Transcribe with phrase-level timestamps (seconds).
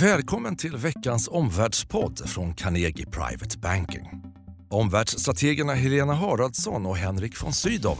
[0.00, 4.22] Välkommen till veckans omvärldspodd från Carnegie Private Banking.
[4.68, 7.98] Omvärldsstrategerna Helena Haraldsson och Henrik von Sydow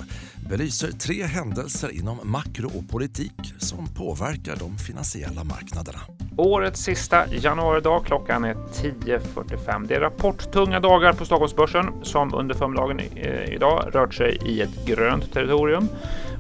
[0.51, 5.98] belyser tre händelser inom makro och politik som påverkar de finansiella marknaderna.
[6.37, 9.87] Årets sista januaridag, klockan är 10.45.
[9.87, 14.87] Det är rapporttunga dagar på Stockholmsbörsen som under förmiddagen eh, idag rört sig i ett
[14.87, 15.89] grönt territorium.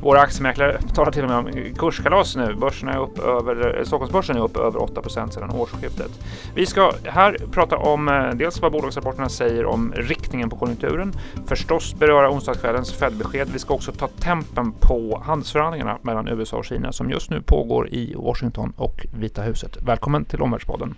[0.00, 2.54] Våra aktiemäklare talar till och med om kurskalas nu.
[2.54, 6.10] Börsen är upp över, eh, Stockholmsbörsen är upp över 8% sedan årsskiftet.
[6.54, 11.12] Vi ska här prata om eh, dels vad bolagsrapporterna säger om riktningen på konjunkturen,
[11.46, 13.48] förstås beröra onsdagskvällens Fed-besked.
[13.52, 17.88] Vi ska också ta tempen på handelsförhandlingarna mellan USA och Kina som just nu pågår
[17.88, 19.76] i Washington och Vita huset.
[19.82, 20.94] Välkommen till Omvärldspodden.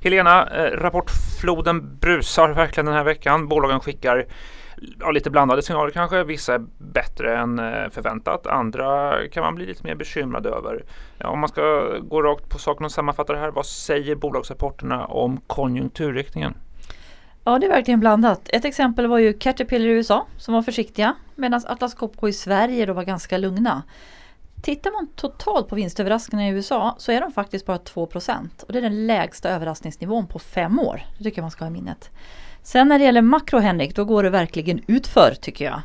[0.00, 3.48] Helena, eh, rapportfloden brusar verkligen den här veckan.
[3.48, 4.26] Bolagen skickar
[5.00, 6.24] ja, lite blandade signaler kanske.
[6.24, 8.46] Vissa är bättre än eh, förväntat.
[8.46, 10.84] Andra kan man bli lite mer bekymrad över.
[11.18, 11.62] Ja, om man ska
[11.98, 13.50] gå rakt på saken och sammanfatta det här.
[13.50, 16.54] Vad säger bolagsrapporterna om konjunkturriktningen?
[17.44, 18.48] Ja, det är verkligen blandat.
[18.52, 22.86] Ett exempel var ju Caterpillar i USA som var försiktiga medan Atlas Copco i Sverige
[22.86, 23.82] då var ganska lugna.
[24.62, 28.78] Tittar man totalt på vinstöverraskningarna i USA så är de faktiskt bara 2 och det
[28.78, 31.02] är den lägsta överraskningsnivån på fem år.
[31.18, 32.10] Det tycker jag man ska ha i minnet.
[32.62, 35.82] Sen när det gäller makro Henrik, då går det verkligen utför tycker jag.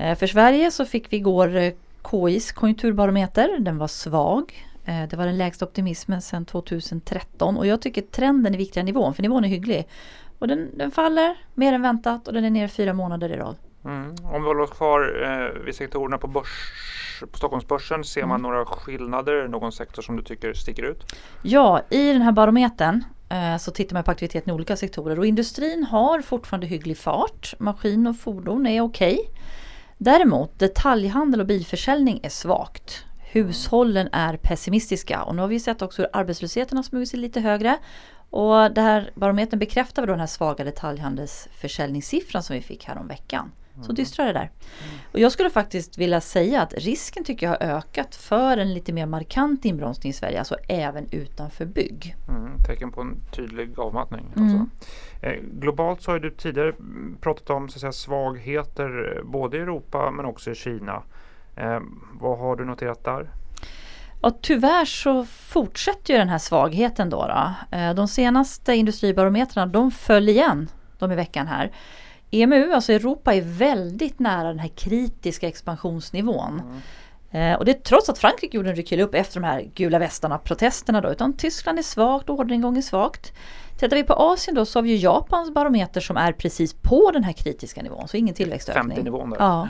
[0.00, 0.16] Mm.
[0.16, 1.72] För Sverige så fick vi igår eh,
[2.10, 4.66] KIs konjunkturbarometer, den var svag.
[4.84, 8.86] Eh, det var den lägsta optimismen sedan 2013 och jag tycker trenden är viktigare än
[8.86, 9.88] nivån, för nivån är hygglig.
[10.38, 13.56] Och den, den faller mer än väntat och den är ner fyra månader i rad.
[13.84, 14.14] Mm.
[14.24, 18.42] Om vi håller oss kvar eh, vid sektorerna på, börs, på Stockholmsbörsen, ser man mm.
[18.42, 19.48] några skillnader?
[19.48, 21.16] Någon sektor som du tycker sticker ut?
[21.42, 25.18] Ja, i den här barometern eh, Eh, så tittar man på aktiviteten i olika sektorer
[25.18, 27.54] och industrin har fortfarande hygglig fart.
[27.58, 29.14] Maskin och fordon är okej.
[29.14, 29.42] Okay.
[29.98, 33.04] Däremot detaljhandel och bilförsäljning är svagt.
[33.18, 37.40] Hushållen är pessimistiska och nu har vi sett också hur arbetslösheten har smugit sig lite
[37.40, 37.78] högre
[38.30, 43.08] och det här barometern bekräftar då den här svaga detaljhandelsförsäljningssiffran som vi fick här om
[43.08, 43.52] veckan.
[43.82, 44.50] Så dystra det där.
[45.12, 48.92] Och jag skulle faktiskt vilja säga att risken tycker jag har ökat för en lite
[48.92, 52.16] mer markant inbromsning i Sverige, alltså även utanför bygg.
[52.28, 54.32] Mm, tecken på en tydlig avmattning.
[54.36, 54.44] Mm.
[54.44, 54.66] Alltså.
[55.26, 56.72] Eh, globalt så har du tidigare
[57.20, 61.02] pratat om så att säga, svagheter eh, både i Europa men också i Kina.
[61.56, 61.80] Eh,
[62.20, 63.30] vad har du noterat där?
[64.20, 67.26] Och tyvärr så fortsätter ju den här svagheten då.
[67.26, 67.76] då.
[67.78, 71.72] Eh, de senaste industribarometrarna de föll igen de i veckan här.
[72.30, 76.60] EMU, alltså Europa, är väldigt nära den här kritiska expansionsnivån.
[76.60, 76.80] Mm.
[77.30, 80.38] Eh, och det trots att Frankrike gjorde en rekyl upp efter de här gula västarna
[80.38, 83.32] protesterna då, utan Tyskland är svagt, orderingång är svagt.
[83.78, 87.10] Tittar vi på Asien då så har vi ju Japans barometer som är precis på
[87.10, 88.88] den här kritiska nivån, så ingen tillväxtökning.
[88.88, 89.36] 50 nivån där.
[89.38, 89.68] Ja.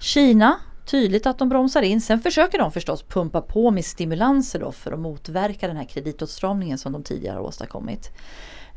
[0.00, 0.56] Kina
[0.90, 2.00] tydligt att de bromsar in.
[2.00, 6.78] Sen försöker de förstås pumpa på med stimulanser då för att motverka den här kreditåtstramningen
[6.78, 8.10] som de tidigare har åstadkommit.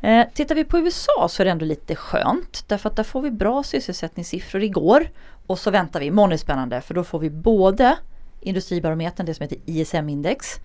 [0.01, 3.21] Eh, tittar vi på USA så är det ändå lite skönt därför att där får
[3.21, 5.09] vi bra sysselsättningssiffror igår
[5.47, 7.97] och så väntar vi, imorgon är spännande för då får vi både
[8.41, 10.59] industribarometern, det som heter ISM-index.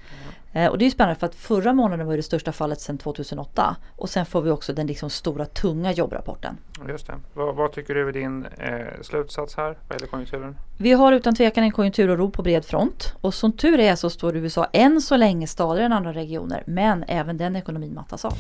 [0.53, 0.71] Mm.
[0.71, 4.11] och det är spännande för att förra månaden var det största fallet sedan 2008 och
[4.11, 6.57] sen får vi också den liksom stora tunga jobbrapporten.
[6.89, 7.15] Just det.
[7.35, 10.57] Vad, vad tycker du är din eh, slutsats här vad gäller konjunkturen?
[10.79, 14.37] Vi har utan tvekan en konjunkturoro på bred front och som tur är så står
[14.37, 18.35] USA än så länge stadigare än andra regioner men även den ekonomin mattas av.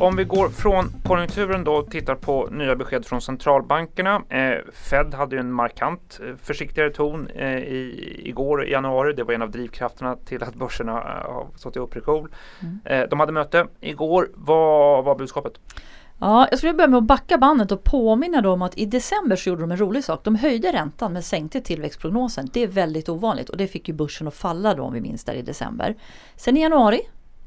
[0.00, 4.22] Om vi går från konjunkturen då och tittar på nya besked från centralbankerna.
[4.28, 9.12] Eh, Fed hade ju en markant eh, försiktigare ton eh, i, igår i januari.
[9.12, 12.28] Det var en av drivkrafterna till att börserna eh, har stått i upprecool.
[12.60, 12.80] Mm.
[12.84, 14.30] Eh, de hade möte igår.
[14.34, 15.52] Vad var budskapet?
[16.20, 19.48] Ja, jag skulle börja med att backa bandet och påminna om att i december så
[19.48, 20.24] gjorde de en rolig sak.
[20.24, 22.48] De höjde räntan men sänkte tillväxtprognosen.
[22.52, 25.24] Det är väldigt ovanligt och det fick ju börsen att falla då om vi minns
[25.24, 25.94] där i december.
[26.36, 27.00] Sen i januari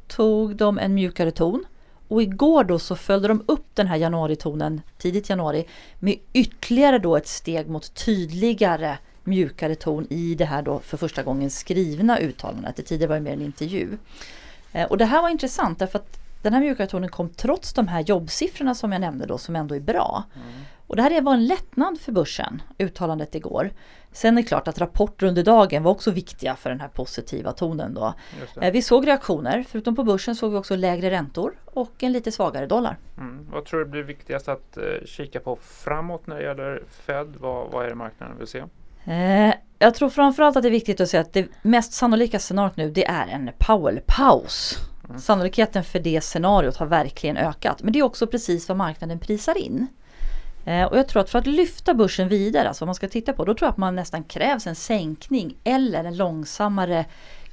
[0.07, 1.65] tog de en mjukare ton
[2.13, 5.67] och igår då så följde de upp den här januaritonen, tidigt januari,
[5.99, 11.23] med ytterligare då ett steg mot tydligare mjukare ton i det här då för första
[11.23, 12.75] gången skrivna uttalandet.
[12.75, 13.97] Det tidigare var det mer en intervju.
[14.71, 17.87] Eh, och det här var intressant därför att den här mjukare tonen kom trots de
[17.87, 20.23] här jobbsiffrorna som jag nämnde då som ändå är bra.
[20.35, 20.47] Mm.
[20.87, 23.71] Och det här var en lättnad för börsen, uttalandet igår.
[24.11, 27.51] Sen är det klart att rapporter under dagen var också viktiga för den här positiva
[27.51, 28.13] tonen då.
[28.61, 32.31] Eh, vi såg reaktioner, förutom på börsen såg vi också lägre räntor och en lite
[32.31, 32.97] svagare dollar.
[33.17, 33.47] Mm.
[33.51, 37.35] Vad tror du blir viktigast att uh, kika på framåt när det gäller Fed?
[37.39, 38.63] Vad, vad är det marknaden vill se?
[39.05, 42.77] Eh, jag tror framförallt att det är viktigt att säga att det mest sannolika scenariot
[42.77, 44.77] nu det är en Powell-paus.
[45.09, 45.19] Mm.
[45.19, 47.83] Sannolikheten för det scenariot har verkligen ökat.
[47.83, 49.87] Men det är också precis vad marknaden prisar in.
[50.65, 53.33] Eh, och jag tror att för att lyfta börsen vidare, alltså vad man ska titta
[53.33, 57.05] på, då tror jag att man nästan krävs en sänkning eller en långsammare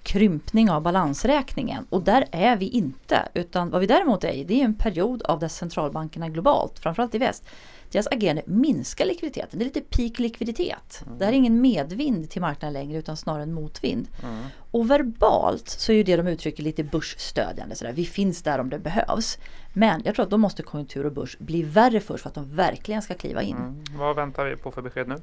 [0.02, 3.28] krympning av balansräkningen och där är vi inte.
[3.34, 7.14] Utan vad vi däremot är i det är en period av där centralbankerna globalt, framförallt
[7.14, 7.44] i väst,
[7.90, 9.58] deras agerande minskar likviditeten.
[9.58, 11.02] Det är lite peak likviditet.
[11.06, 11.18] Mm.
[11.18, 14.08] Det här är ingen medvind till marknaden längre utan snarare en motvind.
[14.22, 14.44] Mm.
[14.70, 17.74] Och verbalt så är ju det de uttrycker lite börsstödjande.
[17.74, 17.92] Sådär.
[17.92, 19.38] Vi finns där om det behövs.
[19.72, 22.56] Men jag tror att då måste konjunktur och börs bli värre först för att de
[22.56, 23.56] verkligen ska kliva in.
[23.56, 23.84] Mm.
[23.98, 25.16] Vad väntar vi på för besked nu?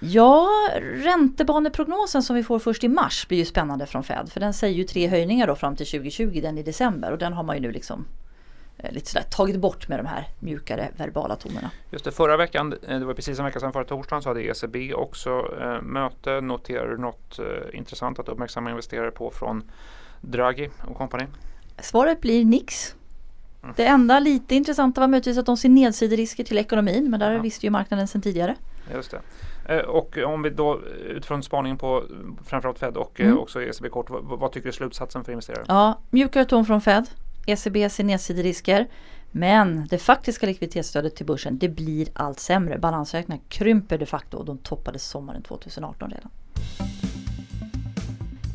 [0.00, 0.48] Ja,
[0.80, 4.32] räntebaneprognosen som vi får först i mars blir ju spännande från Fed.
[4.32, 7.12] För den säger ju tre höjningar då fram till 2020, den i december.
[7.12, 8.04] Och den har man ju nu liksom
[8.90, 11.70] lite sådär, tagit bort med de här mjukare verbala tonerna.
[11.90, 14.42] Just det, förra veckan, eh, det var precis en vecka sedan förra torsdagen, så hade
[14.42, 15.30] ECB också
[15.60, 16.40] eh, möte.
[16.40, 19.62] Noterar du något eh, intressant att uppmärksamma investerare på från
[20.20, 21.26] Draghi och kompani?
[21.78, 22.94] Svaret blir nix.
[23.62, 23.74] Mm.
[23.76, 27.40] Det enda lite intressanta var möjligtvis att de ser nedsiderisker till ekonomin, men där ja.
[27.40, 28.54] visste ju marknaden sedan tidigare.
[28.94, 29.82] Just det.
[29.82, 32.04] Och om vi då utifrån spaningen på
[32.46, 33.38] framförallt Fed och mm.
[33.38, 35.64] också ECB kort, vad, vad tycker du är slutsatsen för investerare?
[35.68, 37.06] Ja, mjukare ton från Fed.
[37.46, 38.86] ECB ser nedsiderisker.
[39.30, 42.78] Men det faktiska likviditetsstödet till börsen det blir allt sämre.
[42.78, 46.30] Balansräkningarna krymper de facto och de toppade sommaren 2018 redan.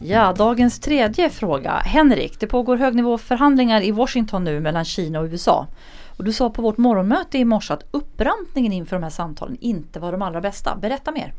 [0.04, 1.72] Ja, dagens tredje fråga.
[1.72, 5.68] Henrik, det pågår högnivåförhandlingar i Washington nu mellan Kina och USA.
[6.22, 10.00] Och du sa på vårt morgonmöte i morse att upprampningen inför de här samtalen inte
[10.00, 10.76] var de allra bästa.
[10.76, 11.34] Berätta mer.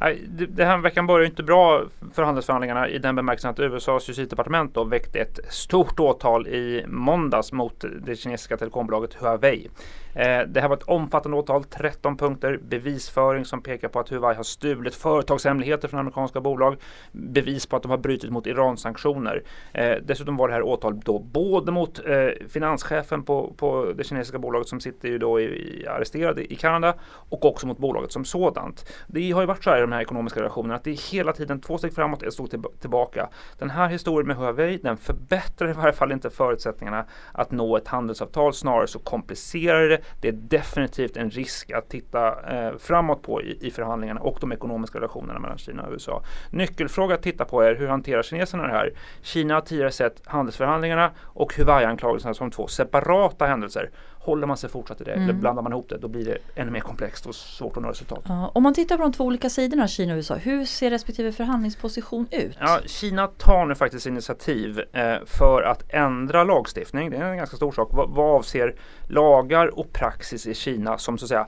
[0.00, 1.82] Nej, det här veckan började inte bra
[2.14, 7.52] för handelsförhandlingarna i den bemärkelsen att USAs justitiedepartement då väckte ett stort åtal i måndags
[7.52, 9.68] mot det kinesiska telekombolaget Huawei.
[10.14, 14.36] Eh, det här var ett omfattande åtal, 13 punkter, bevisföring som pekar på att Huawei
[14.36, 16.76] har stulit företagshemligheter från amerikanska bolag,
[17.12, 19.42] bevis på att de har brutit mot Iran-sanktioner.
[19.72, 24.27] Eh, dessutom var det här åtal då både mot eh, finanschefen på, på det kinesiska
[24.32, 28.92] bolaget som sitter ju då i, i, i Kanada och också mot bolaget som sådant.
[29.06, 31.32] Det har ju varit så här i de här ekonomiska relationerna att det är hela
[31.32, 32.48] tiden två steg framåt, ett steg
[32.80, 33.28] tillbaka.
[33.58, 37.88] Den här historien med Huawei, den förbättrar i varje fall inte förutsättningarna att nå ett
[37.88, 43.42] handelsavtal, snarare så komplicerar det det är definitivt en risk att titta eh, framåt på
[43.42, 46.22] i, i, förhandlingarna och de ekonomiska relationerna mellan Kina och USA.
[46.50, 48.92] Nyckelfråga att titta på är hur hanterar kineserna det här?
[49.22, 53.90] Kina har tidigare sett handelsförhandlingarna och Huawei-anklagelserna som två separata händelser.
[54.28, 55.24] Håller man sig fortsatt i det, mm.
[55.24, 57.88] eller blandar man ihop det, då blir det ännu mer komplext och svårt att nå
[57.88, 58.22] resultat.
[58.28, 61.32] Ja, om man tittar på de två olika sidorna, Kina och USA, hur ser respektive
[61.32, 62.56] förhandlingsposition ut?
[62.60, 67.10] Ja, Kina tar nu faktiskt initiativ eh, för att ändra lagstiftning.
[67.10, 68.74] Det är en ganska stor sak vad, vad avser
[69.06, 71.46] lagar och praxis i Kina som så att säga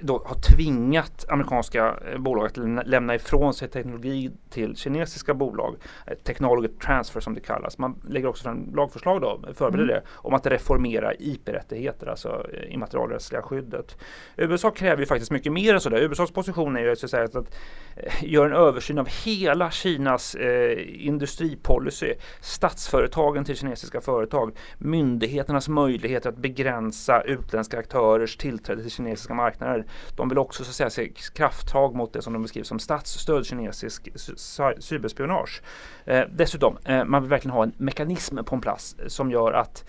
[0.00, 5.76] då har tvingat amerikanska eh, bolag att lämna ifrån sig teknologi till kinesiska bolag.
[6.06, 7.78] Eh, technology transfer som det kallas.
[7.78, 9.94] Man lägger också fram lagförslag då, förbereder mm.
[9.94, 13.96] det, om att reformera IP-rättigheter, alltså immaterialrättsliga skyddet.
[14.36, 15.98] USA kräver ju faktiskt mycket mer än sådär.
[15.98, 17.54] USAs position är ju att, säga, att
[18.20, 26.36] göra en översyn av hela Kinas eh, industripolicy, statsföretagen till kinesiska företag, myndigheternas möjligheter att
[26.36, 29.84] begränsa utländska aktörers tillträde till kinesiska marknader marknader.
[30.16, 33.46] De vill också så att säga, se krafttag mot det som de beskriver som statsstödd
[33.46, 34.08] kinesisk
[34.78, 35.62] cyberspionage.
[36.04, 39.84] Eh, dessutom, eh, man vill verkligen ha en mekanism på en plats som gör att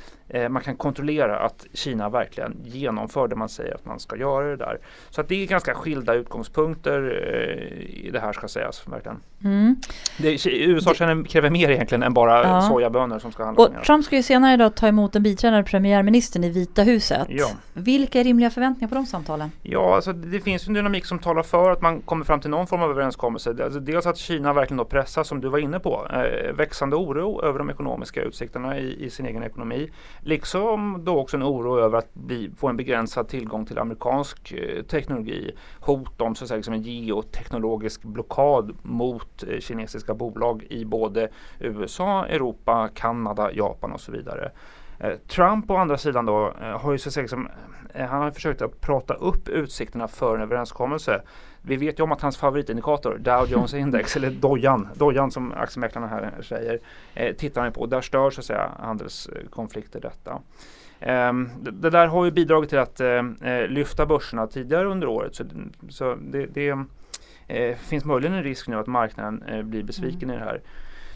[0.50, 4.56] man kan kontrollera att Kina verkligen genomför det man säger att man ska göra det
[4.56, 4.78] där.
[5.10, 8.88] Så att det är ganska skilda utgångspunkter eh, i det här ska sägas.
[8.88, 9.18] Verkligen.
[9.44, 9.76] Mm.
[10.18, 12.62] Det, USA det, kräver mer egentligen än bara ja.
[12.62, 16.44] sojabönor som ska handla Och Trump ska ju senare idag ta emot den biträdande premiärministern
[16.44, 17.28] i Vita huset.
[17.30, 17.48] Ja.
[17.74, 19.52] Vilka är rimliga förväntningar på de samtalen?
[19.62, 22.68] Ja, alltså det finns en dynamik som talar för att man kommer fram till någon
[22.68, 23.56] form av överenskommelse.
[23.64, 27.42] Alltså dels att Kina verkligen då pressas, som du var inne på, eh, växande oro
[27.44, 29.90] över de ekonomiska utsikterna i, i, sin egen ekonomi.
[30.26, 34.84] Liksom då också en oro över att bli, få en begränsad tillgång till amerikansk eh,
[34.84, 35.52] teknologi.
[35.80, 41.30] Hot om så att säga, liksom en geoteknologisk blockad mot eh, kinesiska bolag i både
[41.60, 44.52] USA, Europa, Kanada, Japan och så vidare.
[45.04, 47.50] Eh, Trump å andra sidan då eh, har ju så att säga, liksom,
[47.94, 51.22] eh, han har försökt att prata upp utsikterna för en överenskommelse.
[51.62, 56.08] Vi vet ju om att hans favoritindikator, Dow Jones Index, eller dojan, dojan som aktiemäklarna
[56.08, 56.80] här säger,
[57.14, 57.86] eh, tittar man på.
[57.86, 60.42] Där stör så att säga handelskonflikter detta.
[61.30, 63.24] Um, det, det, där har ju bidragit till att uh,
[63.68, 65.36] lyfta börserna tidigare under året.
[65.36, 65.44] Så,
[65.90, 70.36] så det, det uh, finns möjligen en risk nu att marknaden uh, blir besviken mm.
[70.36, 70.62] i det här.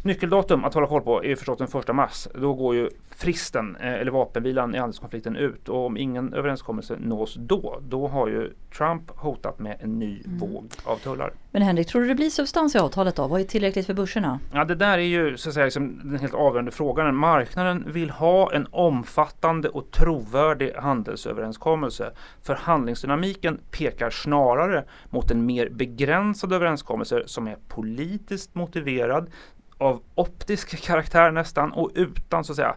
[0.08, 2.28] Nyckeldatum att hålla koll på är förstås den första mars.
[2.34, 7.36] Då går ju fristen eh, eller vapenvilan i handelskonflikten ut och om ingen överenskommelse nås
[7.40, 10.38] då, då har ju Trump hotat med en ny mm.
[10.38, 11.34] våg av tullar.
[11.52, 13.28] Men Henrik, tror du det blir substans i avtalet då?
[13.28, 14.40] Vad är tillräckligt för börserna?
[14.54, 17.16] Ja, det där är ju så att säga liksom den helt avgörande frågan.
[17.16, 22.12] Marknaden vill ha en omfattande och trovärdig handelsöverenskommelse.
[22.44, 29.30] Förhandlingsdynamiken pekar snarare mot en mer begränsad överenskommelse som är politiskt motiverad
[29.78, 32.76] av optisk karaktär nästan och utan så att säga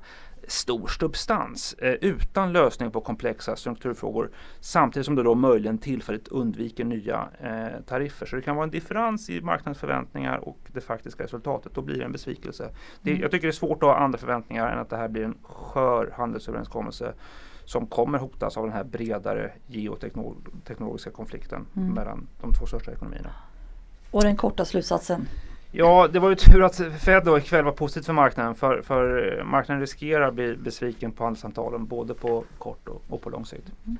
[0.48, 4.30] stor substans eh, utan lösning på komplexa strukturfrågor
[4.60, 8.26] samtidigt som det då möjligen tillfälligt undviker nya eh, tariffer.
[8.26, 11.74] Så det kan vara en differens i marknadens förväntningar och det faktiska resultatet.
[11.74, 12.70] Då blir det en besvikelse.
[13.02, 13.22] Det, mm.
[13.22, 15.38] Jag tycker det är svårt att ha andra förväntningar än att det här blir en
[15.42, 17.12] skör handelsöverenskommelse
[17.64, 21.94] som kommer hotas av den här bredare geoteknologiska konflikten mm.
[21.94, 23.30] mellan de två största ekonomierna.
[24.10, 25.26] Och den korta slutsatsen?
[25.72, 29.42] Ja, det var ju tur att Fed då ikväll var positivt för marknaden för, för
[29.44, 33.66] marknaden riskerar att bli besviken på handelssamtalen både på kort och, och på lång sikt.
[33.86, 33.98] Mm.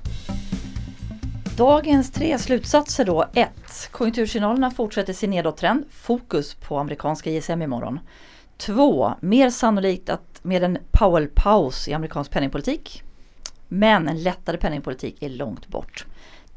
[1.57, 3.25] Dagens tre slutsatser då.
[3.33, 3.49] 1.
[3.91, 5.85] Konjunktursignalerna fortsätter sin nedåttrend.
[5.91, 7.99] Fokus på amerikanska ISM imorgon.
[8.57, 9.13] 2.
[9.19, 13.03] Mer sannolikt att med en Powell-paus i amerikansk penningpolitik.
[13.67, 16.05] Men en lättare penningpolitik är långt bort.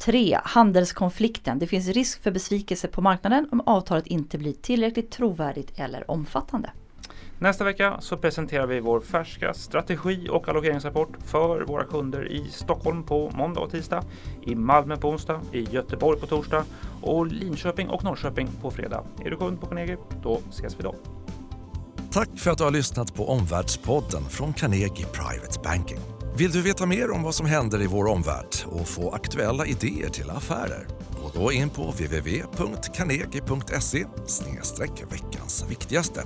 [0.04, 0.38] 3.
[0.44, 1.58] Handelskonflikten.
[1.58, 6.70] Det finns risk för besvikelse på marknaden om avtalet inte blir tillräckligt trovärdigt eller omfattande.
[7.38, 13.02] Nästa vecka så presenterar vi vår färska strategi och allokeringsrapport för våra kunder i Stockholm
[13.02, 14.04] på måndag och tisdag,
[14.42, 16.64] i Malmö på onsdag, i Göteborg på torsdag
[17.02, 19.04] och Linköping och Norrköping på fredag.
[19.24, 20.94] Är du kund på Carnegie, då ses vi då.
[22.12, 25.98] Tack för att du har lyssnat på Omvärldspodden från Carnegie Private Banking.
[26.36, 30.08] Vill du veta mer om vad som händer i vår omvärld och få aktuella idéer
[30.08, 30.86] till affärer?
[31.22, 34.06] Gå då in på www.carnegie.se
[35.10, 36.22] veckans viktigaste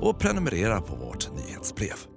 [0.00, 2.15] och prenumerera på vårt nyhetsbrev.